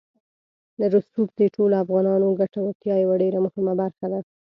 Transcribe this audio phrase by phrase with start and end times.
[0.93, 4.19] رسوب د ټولو افغانانو د ګټورتیا یوه ډېره مهمه برخه ده.